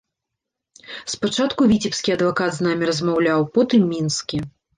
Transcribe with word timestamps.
Спачатку 1.13 1.67
віцебскі 1.73 2.15
адвакат 2.15 2.57
з 2.57 2.67
намі 2.69 2.83
размаўляў, 2.93 3.47
потым 3.61 3.81
мінскі. 3.93 4.43